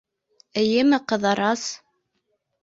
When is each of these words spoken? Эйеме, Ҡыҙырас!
Эйеме, 0.61 0.99
Ҡыҙырас! 1.11 1.67